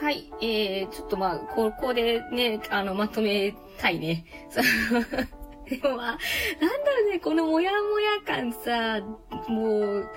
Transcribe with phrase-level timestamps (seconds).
[0.00, 0.30] はい。
[0.42, 4.26] えー、ちょっとまあ、ここでね、あの、まとめたいね。
[5.68, 6.18] でもまあ、
[6.60, 9.00] なんだろうね、このモヤモヤ感さ、
[9.48, 10.10] もう、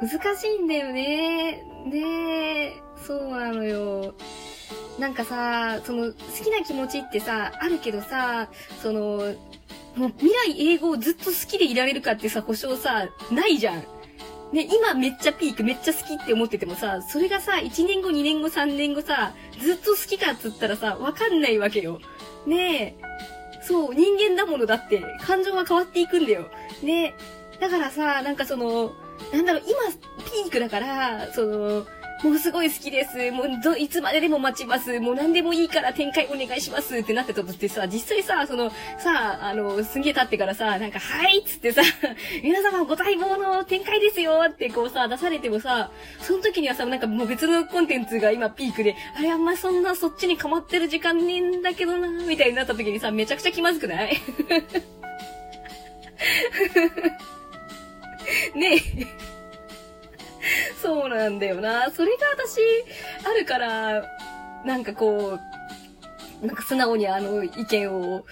[0.00, 1.62] 難しいんだよね。
[1.86, 4.14] ねそうなのよ。
[4.98, 8.48] なんかさ、その、好きな気持ちってさ、あるけどさ、
[8.80, 9.34] その、
[9.96, 13.84] もう未来英語をずっと好きでいられるかってさ、保証さ、ないじゃん。
[14.54, 21.98] ね、今めっちゃピーク、めっちゃ好きって思っててもさ、それがさ、1年後、2年後、3年後さ、ずっと好きかっつったらさ、わかんないわけよ。
[22.46, 23.62] ねえ。
[23.62, 26.44] そう、人間だものだって、感情は変わっていくんだよ。
[26.84, 27.16] ね
[27.58, 28.92] だからさ、なんかその、
[29.32, 31.86] なんだろう、今、ピークだから、その、
[32.24, 33.30] もうすごい好きです。
[33.32, 34.98] もうど、いつまででも待ちます。
[34.98, 36.96] もう何でもいいから展開お願いします。
[36.96, 41.82] ってなってたとってさ、実際さ、その、さ、あの、すげえ経ってからさ、なんか、はいっつってさ、
[42.42, 45.90] 皆様ご待望の展開ですよってこうさ、出されてもさ、
[46.22, 54.16] その時にはさ、なんかもう別のコンテンツが今ピークで、あれあんまそんなそっちにかまってる時間ねんだけどな、みたいになった時にさ、めちゃくちゃ気まずくない？
[61.64, 61.90] な。
[61.90, 62.60] それが私、
[63.26, 64.04] あるから、
[64.64, 65.38] なんかこ
[66.42, 68.24] う、なんか素直にあの意見を、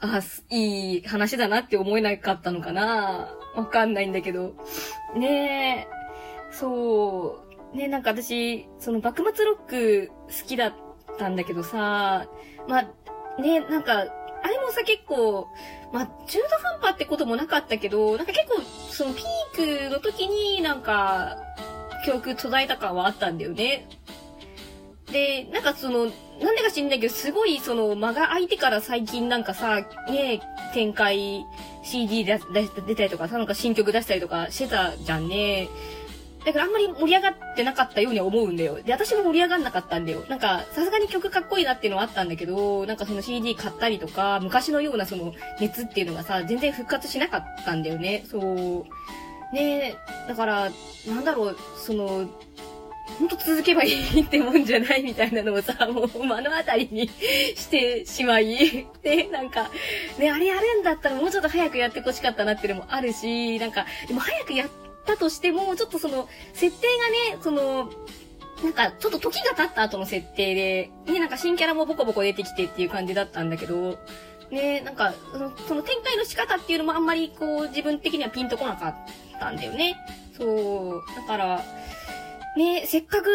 [0.00, 3.34] あ、いい話だなって思えなかったのかな。
[3.54, 4.54] わかんないんだけど。
[5.16, 5.88] ね
[6.50, 7.76] え、そう。
[7.76, 10.74] ねなんか私、その幕末ロック好きだっ
[11.18, 12.26] たんだけどさ、
[12.68, 14.06] まあ、ねなんか、
[14.46, 15.48] あれもさ結構、
[15.92, 21.36] まあ、中途半端ってこともなかったけど、なんか結構、そのピークの時になんか、
[22.06, 23.88] 曲途絶えた感はあったんだよね。
[25.10, 26.06] で、なんかその、
[26.40, 30.40] なんでか知んないけど、すごいその間が空いてから最近なんかさ、ね、
[30.74, 31.44] 展開
[31.84, 32.40] CD 出
[32.86, 35.68] 出たりとかさ、なんか新曲出したりとかしてたじゃんね。
[36.44, 38.80] だからあんまり盛り上がってなかったように思うんだよ。
[38.80, 40.24] で、私も盛り上がんなかったんだよ。
[40.28, 48.24] なんか、さすがに曲かっこいいなっていうのはあったんだけど、なんかその CD 買ったりとか、昔のようなその熱っていうのがさ、全然復活しなかったんだよね。
[48.30, 48.84] そう。
[49.52, 49.96] ね
[50.28, 50.70] だから、
[51.06, 52.28] なんだろう、その、
[53.18, 59.70] ほんと続けばいいってもんじゃないみたいなのをさ、 もう目の当たりにしてしまい、で、 なんか、
[60.18, 64.68] ね、あれやるんだったらもうちょっと早くやってほしかったなっていうのもあるし、なんか、でも早くやっ
[65.06, 66.88] ったとしても、ちょっとその、設定
[67.30, 67.90] がね、その、
[68.64, 73.98] なんか、ちょっと時が経った後の設定で、ね、なんか新キャラもボコボコ出てきてっていう感じだったんだけど、
[74.50, 79.25] ね、なんか、その、その展開の仕方っていうのもあんまりこう、自分的にはピンとこなかった。
[79.38, 79.96] たんだよね。
[80.36, 81.02] そう。
[81.16, 81.62] だから、
[82.56, 83.28] ね、せっかく、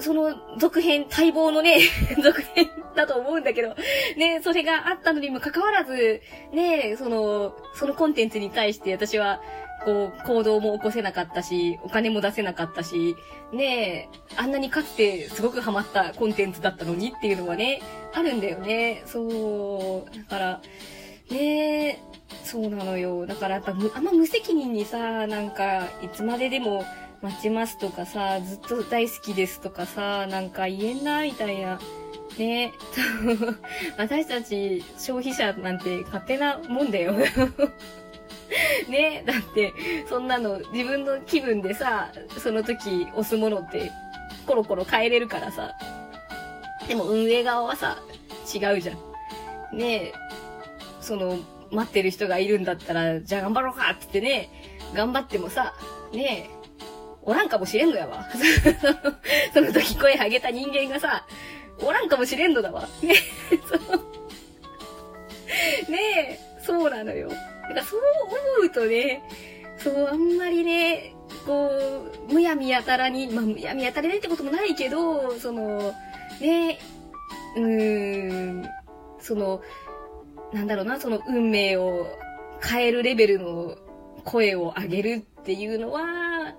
[0.00, 1.80] その、続編、待望のね、
[2.22, 3.74] 続編だと思うんだけど、
[4.16, 9.42] ね、それがあったのにもかかわらず、ね、その、そのコンテンツに対して私は、
[9.84, 13.14] こう、行動も起こせなかったし、お金も出せなかったし、
[13.52, 17.82] ねえ、あんなにかつてすごくハマったコンテンツだったのにっていうのはね、
[18.14, 19.02] あるんだよね。
[19.04, 20.16] そう。
[20.16, 20.60] だから、
[21.30, 21.98] ねえ、
[22.52, 23.24] そうなのよ。
[23.24, 26.84] だからやっぱあんま無責任にさ、なんか、いつまででも
[27.22, 31.80] 待ちますとかさ、ずっと大好きですとかさ、なんか言えんな、みたいな。
[32.36, 32.72] ね
[33.96, 37.12] 私たち消費者なんて勝手なもんだよ
[38.88, 39.72] ねだって、
[40.08, 43.90] そんなの自分の気分でさ、その時押すものって
[44.46, 45.74] コロコロ変えれるからさ。
[46.86, 47.96] でも運営側はさ、
[48.54, 48.94] 違うじゃ
[49.72, 49.78] ん。
[49.78, 50.12] ね、
[51.00, 51.38] その、
[51.72, 54.48] 待ってる人がいるんだったら、じゃあ頑張ろうかって言ってね、
[54.94, 55.74] 頑張ってもさ、
[56.12, 56.62] ねえ、
[57.22, 58.28] おらんかもしれんのやわ。
[59.54, 61.26] その時声上げた人間がさ、
[61.80, 62.82] おらんかもしれんのだわ。
[63.02, 63.14] ね
[63.50, 64.12] え、そう。
[65.90, 67.28] ね、そうなのよ。
[67.28, 68.00] なんかそう
[68.60, 69.22] 思うとね、
[69.78, 71.14] そう、あんまりね、
[71.46, 71.70] こ
[72.28, 75.94] う、むやみやたらに、まあ、むやみやたらねってこともないけど、その、
[76.40, 76.78] ね、
[77.56, 78.68] うーん、
[79.20, 79.62] その、
[80.52, 82.06] なんだろうな、その運命を
[82.62, 83.76] 変えるレベルの
[84.24, 86.54] 声を上げるっていうのは、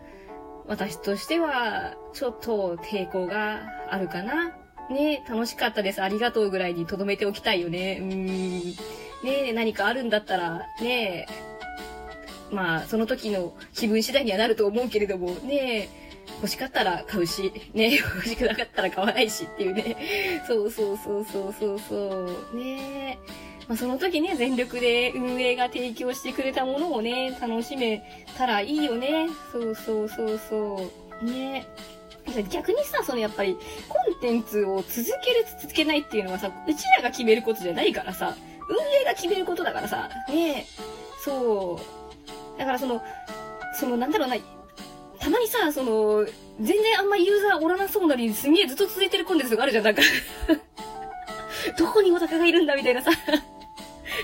[0.65, 4.51] 私としては、ちょっと抵抗があるかな。
[4.89, 6.01] ね、楽しかったです。
[6.01, 7.99] ありがとうぐらいに留めておきたいよね。
[8.01, 8.75] うん。
[9.23, 11.27] ね何かあるんだったら、ね
[12.51, 15.89] まあ、その時の気分次第にはなると思うけれども、ね
[16.41, 19.95] 欲しかったら買うし、ね 欲しくなかったら買わないしっていうね。
[20.45, 21.95] そうそうそうそうそうそ
[22.53, 22.57] う。
[22.57, 23.17] ね
[23.67, 28.03] まあ、その時ね、全力で運営が提供してくれたものをね、楽しめ
[28.37, 29.27] たらいいよね。
[29.51, 31.25] そうそうそうそう。
[31.25, 31.65] ね
[32.49, 33.57] 逆にさ、そのやっぱり、
[33.89, 34.93] コンテンツを続
[35.23, 38.35] ける続けないっていうのはさ、うちらが決めることじゃないからさ、
[38.69, 40.65] 運営が決めることだからさ、ね
[41.23, 41.79] そ
[42.55, 42.59] う。
[42.59, 43.01] だからその、
[43.77, 44.35] そのなんだろうな、
[45.19, 46.25] たまにさ、その、
[46.61, 50.01] 全然あんまユーザーおらなそうなのにすげえずっと続いてるコンテンツがあるじゃん、なんか
[51.77, 53.11] どこにオタクがいるんだみたいなさ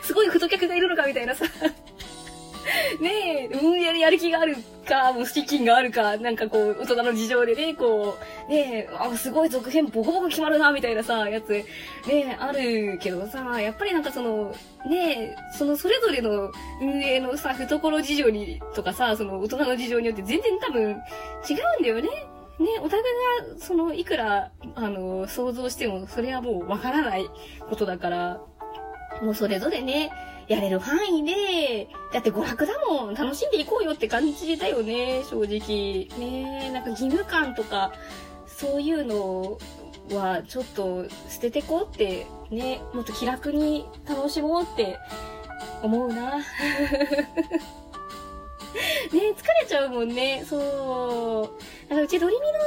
[0.09, 1.45] すごい太客がいるのかみたいなさ
[2.99, 4.55] ねえ、運営でやる気がある
[4.87, 8.17] か、もう資金があるか、なんかこう、大人の事情でね、こ
[8.47, 11.65] う、ねえ、あ、すごい続編ボコボコ決まるな、みたいなさ、やつ、ね
[12.07, 14.55] え、あるけどさ、やっぱりなんかその、
[14.87, 16.51] ねえ、そのそれぞれの
[16.81, 22.09] 運営のさ、懐事情に、とかさ、その大人の事情によって全然多分違うんだよね。
[22.59, 23.03] ね、お互い
[23.53, 27.29] が、その、いくら、あの、想像しても、それはもうわからない
[27.69, 28.41] ことだから、
[29.21, 30.11] もうそれぞれね、
[30.47, 36.07] やれる範囲で、だって娯楽だもん、楽しんでいこうよって感じだよね、正直。
[36.19, 37.93] ねなんか義務感とか、
[38.47, 39.59] そういうの
[40.11, 44.97] はちょっと捨ててこうって、ね、もっと気楽に楽しもうって
[45.83, 46.37] 思うな。
[49.11, 51.55] ね疲れちゃうもんね、そ
[51.87, 51.89] う。
[51.89, 52.59] だかうちドリミのね、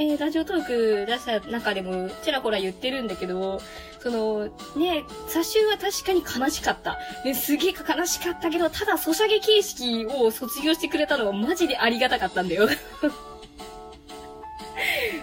[0.00, 3.60] えー、ラジオトーク出した中でもちらほら言ってるんだけど、
[4.00, 4.44] その、
[4.76, 6.96] ね、撮集は確かに悲しかった。
[7.24, 12.68] ね、すげえ悲しかったけど、ただ、ソシャゲ形式を卒業してくれたのはマジでありがたかったんだよ。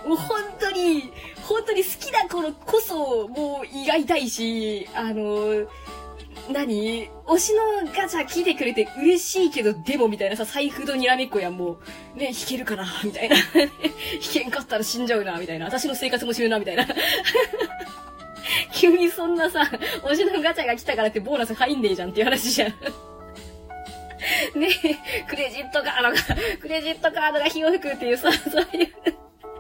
[0.06, 1.10] もう本当に、
[1.48, 5.70] 本当に好きな頃こそ、もう胃が痛いし、あの
[6.52, 7.10] 何？
[7.26, 11.78] 推しのガチャ来てくれて嬉しいけど、でもみたいなさ、財布とにらめっこやん、も
[12.16, 12.18] う。
[12.18, 12.86] ね、弾けるかな？
[13.04, 13.36] みたいな。
[13.56, 13.70] 弾
[14.32, 15.66] けんかったら死んじゃうな、みたいな。
[15.66, 16.86] 私の生活も死ぬな、みたいな。
[18.74, 19.70] 急にそんなさ、
[20.04, 22.70] 推しのガチャが来たからってボーナス入んねえじゃんっていう話じゃん。
[24.60, 26.16] ねえ、クレジットカードが、
[26.60, 28.94] クレジットカードが火を吹くっていうさ、そういう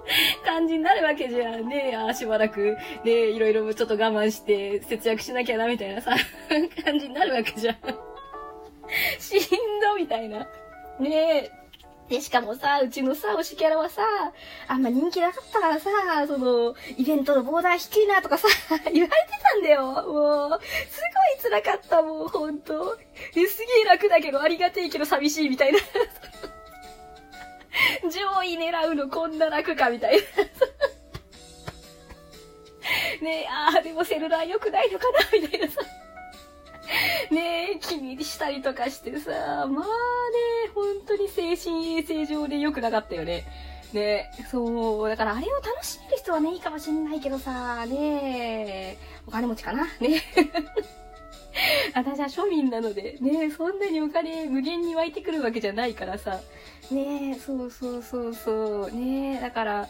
[0.45, 1.95] 感じになるわけじゃんね。
[1.95, 6.15] あしばらく、ねいろいろちょっと我慢して節約しなきゃな、みたいなさ、
[6.83, 7.75] 感じになるわけじゃん。
[9.19, 10.47] しんど、みたいな。
[10.99, 11.51] ねえ。
[12.09, 14.03] で、しかもさ、うちのさ、推しキャラはさ、
[14.67, 15.89] あんま人気なかったからさ、
[16.27, 19.09] その、イベントのボーダー低いなとかさ、言われて
[19.41, 19.81] たんだよ。
[19.83, 21.01] もう、す
[21.41, 22.95] ごい辛かった、もう、ほんと。
[23.33, 23.43] すげ
[23.81, 25.79] え楽だけど、ありがてえけど寂しいみたいな。
[28.09, 30.21] 上位狙うのこんな楽かみたいな。
[33.21, 35.81] ねえ、ああ、でもセルラー良くないのかなみたいなさ。
[37.31, 39.73] ねえ、気にしたりとかしてさ、まあね、
[40.73, 43.45] 本当に精神衛生上で良くなかったよね。
[43.93, 48.97] ねそう、だからあれを楽しめる人はね、いいかもしんないけどさ、ねえ
[49.27, 51.04] お金持ちかなねえ
[51.93, 56.39] 私は庶民なので、ねそんなにお金無限に湧いてくるわけじゃないからさ、
[56.91, 59.89] ねそうそうそうそう、ねだから、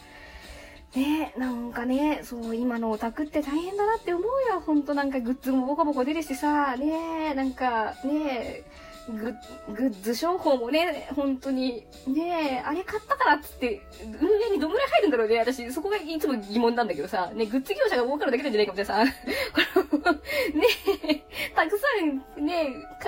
[0.95, 4.61] ねなんかね、そう、今のオタクって大変だなって思うよ。
[4.61, 8.63] ほんとなんかグッズもボコボコ出るしさ、ねなんかね
[9.09, 9.35] グ
[9.75, 15.37] グッズ商法もね、本当に、ねあれ買ったからっつって、運営にどんぐらい入るんだろうね。
[15.37, 19.13] 私、そこがいつも疑問なんだけどさ、ね、グッズ業者が儲かるだけなんじゃないかみたいなさ、 ね
[19.53, 21.23] たくさんね、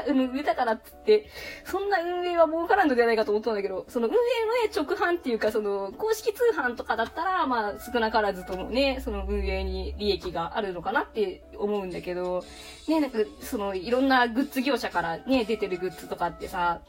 [0.07, 1.27] 売れたからっつって、
[1.65, 12.43] そんな運営は儲からんのではないかと思ったんだけど、その運営のね、直販っていうか、その、公式通販とかだったら、まあ、少なからずともね、その運営に利益があるのかなって思うんだけど、
[12.87, 16.81] ね、なんか、その、いろんなグッズ業者からね、出てるグッズとかってさ、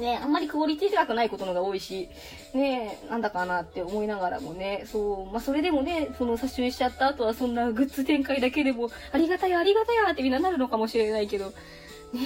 [0.00, 2.08] ね、あんまりクオリティ高くないことのが多いし、
[2.52, 11.52] ね、なんだかなって思いながらもね、そう、まあ、それでもね、その撮影しちゃった後はそんなグッズ展開だけでも、ありがたや、ありがたやってみんななるのかもしれないけど、
[12.14, 12.20] ね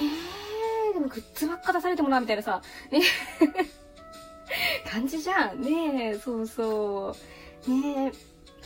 [0.91, 3.01] え、でもグッズばっか出されてもな、みたいなさ、ね
[4.89, 5.61] 感じじゃん。
[5.61, 7.15] ねえ、そうそ
[7.67, 7.71] う。
[7.71, 8.11] ねえ、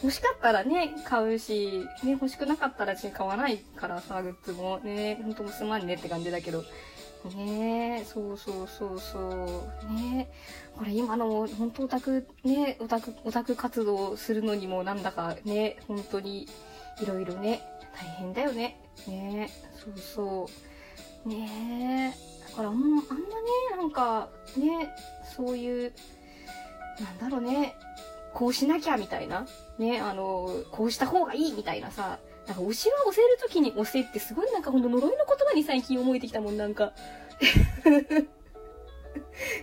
[0.01, 4.79] 欲しかったらね、買うし、ね、欲しくなかったら買わないからさ、グッズも。
[4.79, 6.63] ね、ほんともすまんねって感じだけど。
[7.35, 9.93] ねそうそうそうそう。
[9.93, 10.29] ね
[10.75, 16.49] これ今の、本当オタク、ね、オタク、オタク活動するのにもなんだかね、本当に、
[17.01, 17.61] いろいろね、
[17.95, 18.77] 大変だよね。
[19.07, 20.72] ねえそうそう。
[21.25, 23.01] ねえだからあん、あんまね、
[23.77, 24.93] なんか、ね、
[25.35, 25.93] そういう、
[26.99, 27.75] なんだろうね、
[28.33, 29.45] こうしなきゃみたいな、
[29.77, 36.93] ね、あの、こうした方がいいみたいなさ、なんか推しは押せるときに押せってすごいなんかほんと呪いの言葉に最近思えてきたもん、なんか。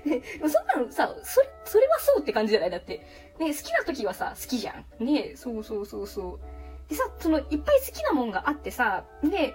[0.05, 2.71] ね、そんなのさ、それ、それはそうって感じじゃない？
[2.71, 3.07] だって。
[3.39, 5.05] ね、好きな時はさ、好きじゃん。
[5.05, 6.41] ね、そうそうそうそ
[6.89, 6.89] う。
[6.89, 9.55] でさ、その、いっぱい好きなもんがあってさ、ね、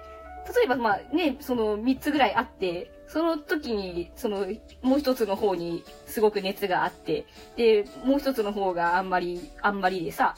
[0.54, 4.48] 例えばまあね、その3つぐらいあって、その時に、その、
[4.82, 7.26] もう一つの方にすごく熱があって、
[7.56, 10.36] で、もう一つの方があんまり、あんまりでさ、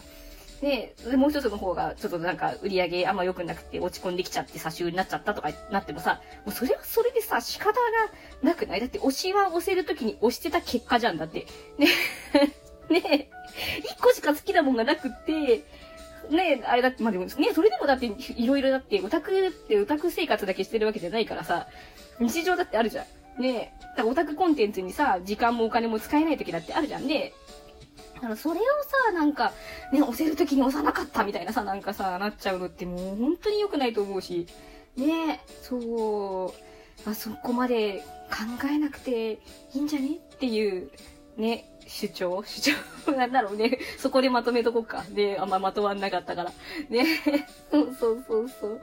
[0.62, 7.78] で、もう一つの方が、ちょっとなんか、売り上げあんま良くなくて落ち込んできちゃって差し売りになっちゃったとかなってもさ、もうそれはそれでさ、仕方が
[8.42, 8.80] なくない？
[8.80, 11.46] だって押しは押せるときに押してた結果じゃんだって。
[11.78, 11.88] ね。
[12.90, 13.30] ね
[13.84, 15.64] 一個しか好きなもんがなくって、
[16.30, 21.68] ねあれだって、まあでもね、それでもだって、いろいろだって、オタクってオタク生活だけしてるわけじゃないからさ、
[22.20, 23.06] 日常だってあるじゃ
[23.38, 23.42] ん。
[23.42, 27.34] ねだからオタクコンテンツにさ、時間もお金も使えない時だってあるじゃんね。
[28.16, 28.64] だからそれを
[29.06, 29.54] さ、なんか、
[29.94, 34.48] ね、押せる時に押さなかったみたいなさ、なんかさ、なっちゃうのってもう本当に良くないと思うし。
[34.96, 36.54] ねそ
[37.06, 39.40] う、あそこまで考えなくてい
[39.76, 40.90] いんじゃねっていう、
[41.38, 42.44] ね、主張？
[42.46, 42.74] 主
[43.06, 43.12] 張？
[43.18, 43.80] なんだろうね。
[43.98, 45.04] そこでまとめとこっか。
[45.12, 46.52] で、あんままとまんなかったから。
[46.90, 47.06] ね。
[47.72, 48.82] そうそうそうそう。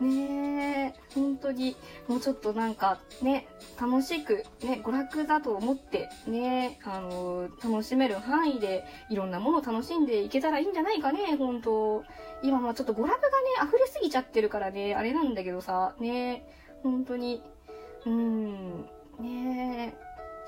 [0.00, 1.76] ねえ、本当に、
[2.08, 3.46] もうちょっとなんかね、
[3.78, 12.02] 楽しく、ね、娯楽だと思って、ね、あのー、楽しめる範囲で、いろんなものを楽しんでいけたらいいんじゃないかね、本当
[12.42, 16.46] 今まあちょっと娯楽がね、溢れすぎちゃってるからね、あれなんだけどさ、ね、
[16.82, 17.42] 本当に、
[18.06, 18.88] うん、
[19.18, 19.94] ね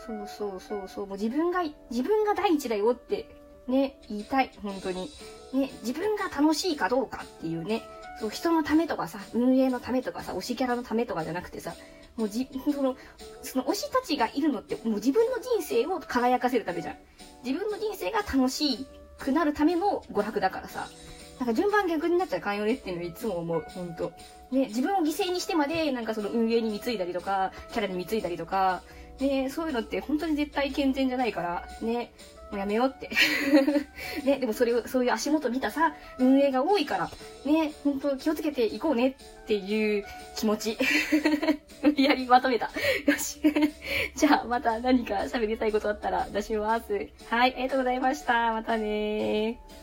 [0.06, 3.28] そうそうそうそう、もう自分が、自分が第一だよって、
[3.68, 5.11] ね、言いたい、本当に。
[5.52, 7.82] ね、自分が楽しいかどうかっていうね、
[8.18, 11.75] そう、人のためとかさ、運営のためとかさ、推しキャラのためとかじゃなくてさ、
[12.16, 12.97] もうじ、 その、
[13.42, 16.97] その推したちがいるのって、もう自分の人生を輝かせるためじゃん。
[17.44, 18.87] 自分の人生が楽し
[19.18, 20.88] くなるための娯楽だからさ。
[21.38, 24.12] なんか順番逆になっちゃうかんよねっていうのいつも思う、ほんと。
[24.52, 28.82] ね、自分を犠牲にしてまで、なんかその運営に貢いだりとか、キャラに貢いだりとか、
[29.21, 32.12] ね、そういうのって本当に絶対健全じゃないから、ね、
[32.52, 33.09] もうやめようって。
[34.25, 37.11] ね、でもそれを、そういう足元見たさ、運営が多いから、
[37.45, 40.04] ね、本当気をつけていこうねっていう
[40.37, 40.78] 気持ち。
[41.83, 42.71] 無理やりまとめた。
[43.07, 43.40] よし。
[44.14, 47.09] じゃあ、また何か喋りたいことあったら出します。
[47.31, 48.52] はい、ありがとうございました。
[48.52, 49.81] またねー。